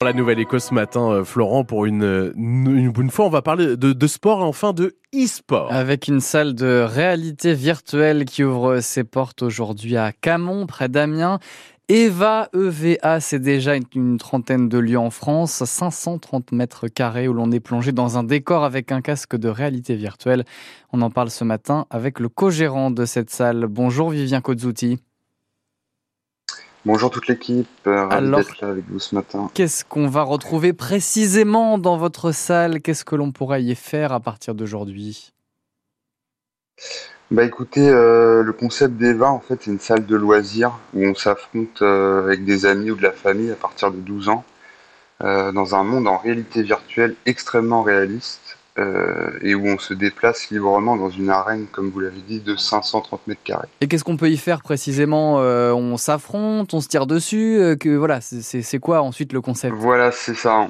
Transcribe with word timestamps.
La 0.00 0.12
nouvelle 0.12 0.38
éco 0.38 0.60
ce 0.60 0.72
matin, 0.74 1.10
euh, 1.10 1.24
Florent, 1.24 1.64
pour 1.64 1.84
une, 1.84 2.32
bonne 2.94 3.10
fois, 3.10 3.26
on 3.26 3.30
va 3.30 3.42
parler 3.42 3.76
de, 3.76 3.92
de 3.92 4.06
sport 4.06 4.44
enfin 4.44 4.72
de 4.72 4.96
e-sport. 5.12 5.72
Avec 5.72 6.06
une 6.06 6.20
salle 6.20 6.54
de 6.54 6.86
réalité 6.88 7.52
virtuelle 7.52 8.24
qui 8.24 8.44
ouvre 8.44 8.78
ses 8.78 9.02
portes 9.02 9.42
aujourd'hui 9.42 9.96
à 9.96 10.12
Camon, 10.12 10.66
près 10.66 10.88
d'Amiens. 10.88 11.40
Eva 11.88 12.48
EVA, 12.54 13.18
c'est 13.18 13.40
déjà 13.40 13.74
une, 13.74 14.18
trentaine 14.18 14.68
de 14.68 14.78
lieux 14.78 15.00
en 15.00 15.10
France, 15.10 15.64
530 15.64 16.52
mètres 16.52 16.86
carrés 16.86 17.26
où 17.26 17.32
l'on 17.32 17.50
est 17.50 17.58
plongé 17.58 17.90
dans 17.90 18.18
un 18.18 18.22
décor 18.22 18.62
avec 18.62 18.92
un 18.92 19.00
casque 19.00 19.34
de 19.34 19.48
réalité 19.48 19.96
virtuelle. 19.96 20.44
On 20.92 21.02
en 21.02 21.10
parle 21.10 21.30
ce 21.30 21.42
matin 21.42 21.86
avec 21.90 22.20
le 22.20 22.28
co-gérant 22.28 22.92
de 22.92 23.04
cette 23.04 23.30
salle. 23.30 23.66
Bonjour 23.68 24.10
Vivien 24.10 24.42
Kozzuti. 24.42 25.00
Bonjour 26.88 27.10
toute 27.10 27.26
l'équipe, 27.26 27.68
euh, 27.86 28.06
ravi 28.06 28.30
d'être 28.30 28.62
là 28.62 28.68
avec 28.68 28.84
vous 28.88 28.98
ce 28.98 29.14
matin. 29.14 29.50
Qu'est-ce 29.52 29.84
qu'on 29.84 30.08
va 30.08 30.22
retrouver 30.22 30.72
précisément 30.72 31.76
dans 31.76 31.98
votre 31.98 32.32
salle? 32.32 32.80
Qu'est-ce 32.80 33.04
que 33.04 33.14
l'on 33.14 33.30
pourra 33.30 33.58
y 33.58 33.74
faire 33.74 34.10
à 34.10 34.20
partir 34.20 34.54
d'aujourd'hui? 34.54 35.34
Bah 37.30 37.44
écoutez, 37.44 37.86
euh, 37.86 38.42
le 38.42 38.52
concept 38.54 38.94
d'Eva, 38.94 39.30
en 39.30 39.38
fait, 39.38 39.58
c'est 39.60 39.70
une 39.70 39.80
salle 39.80 40.06
de 40.06 40.16
loisirs 40.16 40.78
où 40.94 41.04
on 41.04 41.14
s'affronte 41.14 41.82
euh, 41.82 42.24
avec 42.24 42.46
des 42.46 42.64
amis 42.64 42.90
ou 42.90 42.96
de 42.96 43.02
la 43.02 43.12
famille 43.12 43.50
à 43.50 43.56
partir 43.56 43.90
de 43.90 43.98
12 43.98 44.30
ans 44.30 44.44
euh, 45.22 45.52
dans 45.52 45.74
un 45.74 45.82
monde 45.82 46.08
en 46.08 46.16
réalité 46.16 46.62
virtuelle 46.62 47.16
extrêmement 47.26 47.82
réaliste 47.82 48.56
euh, 48.78 49.30
et 49.42 49.54
où 49.54 49.66
on 49.66 49.78
se 49.78 49.92
déplace 49.92 50.50
librement 50.50 50.96
dans 50.96 51.10
une 51.10 51.30
arène, 51.30 51.66
comme 51.72 51.90
vous 51.90 52.00
l'avez 52.00 52.20
dit, 52.20 52.40
de 52.40 52.54
530 52.54 53.26
mètres 53.26 53.42
carrés. 53.42 53.66
Et 53.80 53.88
qu'est-ce 53.88 54.04
qu'on 54.04 54.16
peut 54.16 54.30
y 54.30 54.36
faire 54.36 54.62
précisément 54.62 55.40
euh, 55.40 55.72
On 55.72 55.96
s'affronte, 55.96 56.72
on 56.74 56.80
se 56.80 56.86
tire 56.86 57.06
dessus 57.06 57.58
euh, 57.58 57.76
que, 57.76 57.88
voilà, 57.88 58.20
C'est 58.20 58.78
quoi 58.78 59.02
ensuite 59.02 59.32
le 59.32 59.40
concept? 59.40 59.74
Voilà, 59.76 60.12
c'est 60.12 60.34
ça. 60.34 60.68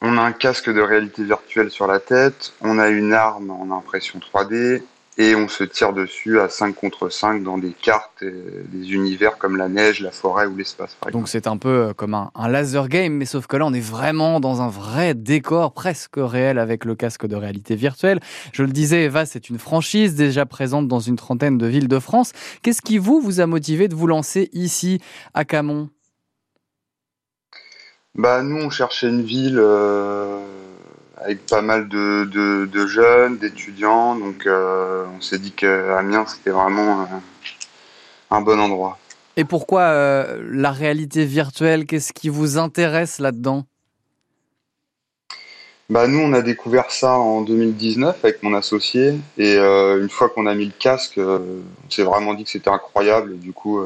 On 0.00 0.16
a 0.16 0.22
un 0.22 0.32
casque 0.32 0.70
de 0.72 0.80
réalité 0.80 1.24
virtuelle 1.24 1.70
sur 1.70 1.86
la 1.86 1.98
tête, 1.98 2.52
on 2.62 2.78
a 2.78 2.88
une 2.88 3.12
arme 3.12 3.50
en 3.50 3.76
impression 3.76 4.18
3D, 4.18 4.82
et 5.20 5.36
on 5.36 5.48
se 5.48 5.64
tire 5.64 5.92
dessus 5.92 6.40
à 6.40 6.48
5 6.48 6.74
contre 6.74 7.10
5 7.10 7.42
dans 7.42 7.58
des 7.58 7.72
cartes, 7.72 8.24
des 8.24 8.92
univers 8.94 9.36
comme 9.36 9.58
la 9.58 9.68
neige, 9.68 10.00
la 10.00 10.12
forêt 10.12 10.46
ou 10.46 10.56
l'espace. 10.56 10.96
Donc 11.12 11.28
c'est 11.28 11.46
un 11.46 11.58
peu 11.58 11.68
euh, 11.88 11.92
comme 11.92 12.14
un, 12.14 12.30
un, 12.34 12.48
laser 12.48 12.88
game, 12.88 13.12
mais 13.12 13.26
sauf 13.26 13.46
que 13.46 13.58
là 13.58 13.66
on 13.66 13.74
est 13.74 13.84
vraiment 13.84 14.40
dans 14.40 14.62
un 14.62 14.68
vrai 14.68 15.12
décor 15.12 15.74
presque 15.74 16.16
réel 16.16 16.58
avec 16.58 16.86
le 16.86 16.94
casque 16.94 17.26
de 17.26 17.36
réalité 17.36 17.76
virtuelle. 17.76 18.20
Je 18.54 18.62
le 18.62 18.70
disais, 18.70 19.04
Eva, 19.04 19.26
c'est 19.26 19.50
une 19.50 19.58
franchise 19.58 20.14
déjà 20.14 20.46
présente 20.46 20.88
dans 20.88 21.00
une 21.00 21.16
trentaine 21.16 21.58
de 21.58 21.66
villes 21.66 21.88
de 21.88 21.98
France. 21.98 22.32
Qu'est-ce 22.62 22.80
qui 22.80 22.96
vous, 22.96 23.20
vous 23.20 23.40
a 23.40 23.46
motivé 23.46 23.88
de 23.88 23.94
vous 23.94 24.06
lancer 24.06 24.48
ici 24.54 25.02
à 25.34 25.44
Camon? 25.44 25.90
Bah 28.14 28.42
nous 28.42 28.56
on 28.56 28.70
cherchait 28.70 29.10
une 29.10 29.22
ville... 29.22 29.58
Euh 29.58 30.69
avec 31.22 31.46
pas 31.46 31.62
mal 31.62 31.88
de, 31.88 32.24
de, 32.24 32.66
de 32.66 32.86
jeunes, 32.86 33.36
d'étudiants. 33.38 34.16
Donc 34.16 34.46
euh, 34.46 35.04
on 35.16 35.20
s'est 35.20 35.38
dit 35.38 35.52
qu'Amiens, 35.52 36.26
c'était 36.26 36.50
vraiment 36.50 37.02
euh, 37.02 37.04
un 38.30 38.40
bon 38.40 38.58
endroit. 38.58 38.98
Et 39.36 39.44
pourquoi 39.44 39.82
euh, 39.82 40.42
la 40.50 40.72
réalité 40.72 41.24
virtuelle 41.24 41.86
Qu'est-ce 41.86 42.12
qui 42.12 42.28
vous 42.28 42.58
intéresse 42.58 43.18
là-dedans? 43.18 43.64
Bah 45.88 46.06
nous, 46.06 46.20
on 46.20 46.32
a 46.32 46.42
découvert 46.42 46.90
ça 46.90 47.18
en 47.18 47.40
2019 47.42 48.24
avec 48.24 48.42
mon 48.42 48.54
associé. 48.54 49.14
Et 49.38 49.56
une 49.56 50.08
fois 50.08 50.28
qu'on 50.28 50.46
a 50.46 50.54
mis 50.54 50.66
le 50.66 50.72
casque, 50.78 51.18
on 51.18 51.90
s'est 51.90 52.04
vraiment 52.04 52.34
dit 52.34 52.44
que 52.44 52.50
c'était 52.50 52.70
incroyable. 52.70 53.32
Et 53.32 53.38
du 53.38 53.52
coup, 53.52 53.80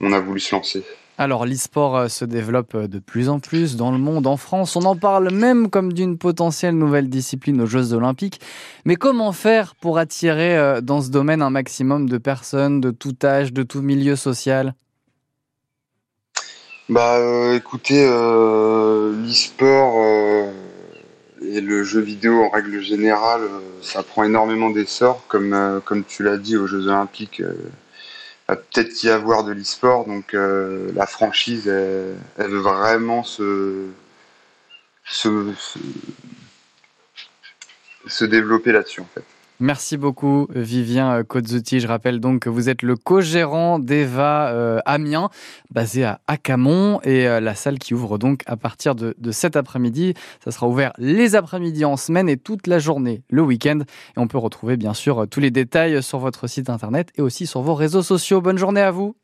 on 0.00 0.12
a 0.14 0.20
voulu 0.20 0.40
se 0.40 0.54
lancer. 0.54 0.82
Alors 1.18 1.44
l'e-sport 1.44 1.96
euh, 1.96 2.08
se 2.08 2.24
développe 2.24 2.74
euh, 2.74 2.88
de 2.88 2.98
plus 2.98 3.28
en 3.28 3.38
plus 3.38 3.76
dans 3.76 3.90
le 3.90 3.98
monde, 3.98 4.26
en 4.26 4.38
France. 4.38 4.76
On 4.76 4.84
en 4.84 4.96
parle 4.96 5.30
même 5.30 5.68
comme 5.68 5.92
d'une 5.92 6.16
potentielle 6.16 6.76
nouvelle 6.76 7.10
discipline 7.10 7.60
aux 7.60 7.66
Jeux 7.66 7.92
olympiques. 7.92 8.40
Mais 8.86 8.96
comment 8.96 9.32
faire 9.32 9.74
pour 9.74 9.98
attirer 9.98 10.56
euh, 10.56 10.80
dans 10.80 11.02
ce 11.02 11.10
domaine 11.10 11.42
un 11.42 11.50
maximum 11.50 12.08
de 12.08 12.16
personnes 12.16 12.80
de 12.80 12.90
tout 12.90 13.14
âge, 13.24 13.52
de 13.52 13.62
tout 13.62 13.82
milieu 13.82 14.16
social? 14.16 14.74
Bah 16.88 17.18
écoutez, 17.54 18.04
l'e-sport 18.04 19.94
et 21.40 21.60
le 21.60 21.84
jeu 21.84 22.00
vidéo 22.00 22.42
en 22.42 22.50
règle 22.50 22.80
générale, 22.80 23.42
ça 23.80 24.02
prend 24.02 24.24
énormément 24.24 24.68
d'essor, 24.68 25.24
comme 25.28 26.04
tu 26.06 26.22
l'as 26.22 26.36
dit 26.36 26.56
aux 26.56 26.66
Jeux 26.66 26.88
olympiques 26.88 27.40
va 28.48 28.56
peut-être 28.56 29.02
y 29.02 29.10
avoir 29.10 29.44
de 29.44 29.52
l'e-sport. 29.52 30.06
Donc 30.06 30.34
euh, 30.34 30.90
la 30.94 31.06
franchise, 31.06 31.68
elle, 31.68 32.16
elle, 32.38 32.50
veut 32.50 32.60
vraiment 32.60 33.24
se, 33.24 33.86
se, 35.04 35.52
se 38.06 38.24
développer 38.24 38.72
là-dessus 38.72 39.00
en 39.00 39.08
fait. 39.14 39.24
Merci 39.62 39.96
beaucoup 39.96 40.48
Vivien 40.52 41.22
Kozzuti. 41.22 41.78
Je 41.78 41.86
rappelle 41.86 42.18
donc 42.18 42.40
que 42.40 42.48
vous 42.48 42.68
êtes 42.68 42.82
le 42.82 42.96
co-gérant 42.96 43.78
d'Eva 43.78 44.48
euh, 44.48 44.80
Amiens, 44.86 45.30
basé 45.70 46.02
à 46.02 46.20
Acamon, 46.26 47.00
et 47.04 47.28
euh, 47.28 47.38
la 47.38 47.54
salle 47.54 47.78
qui 47.78 47.94
ouvre 47.94 48.18
donc 48.18 48.42
à 48.46 48.56
partir 48.56 48.96
de, 48.96 49.14
de 49.16 49.30
cet 49.30 49.54
après-midi. 49.54 50.14
Ça 50.42 50.50
sera 50.50 50.66
ouvert 50.66 50.92
les 50.98 51.36
après-midi 51.36 51.84
en 51.84 51.96
semaine 51.96 52.28
et 52.28 52.38
toute 52.38 52.66
la 52.66 52.80
journée 52.80 53.22
le 53.30 53.42
week-end. 53.42 53.78
Et 54.16 54.18
on 54.18 54.26
peut 54.26 54.36
retrouver 54.36 54.76
bien 54.76 54.94
sûr 54.94 55.28
tous 55.30 55.38
les 55.38 55.52
détails 55.52 56.02
sur 56.02 56.18
votre 56.18 56.48
site 56.48 56.68
internet 56.68 57.10
et 57.14 57.22
aussi 57.22 57.46
sur 57.46 57.62
vos 57.62 57.76
réseaux 57.76 58.02
sociaux. 58.02 58.40
Bonne 58.40 58.58
journée 58.58 58.80
à 58.80 58.90
vous. 58.90 59.14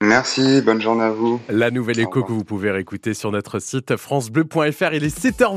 Merci, 0.00 0.62
bonne 0.62 0.80
journée 0.80 1.02
à 1.02 1.10
vous. 1.10 1.40
La 1.48 1.72
nouvelle 1.72 1.98
écho 1.98 2.22
que 2.22 2.30
vous 2.30 2.44
pouvez 2.44 2.70
réécouter 2.70 3.14
sur 3.14 3.32
notre 3.32 3.58
site 3.58 3.96
francebleu.fr. 3.96 4.92
Il 4.92 5.02
est 5.02 5.18
7h20. 5.18 5.56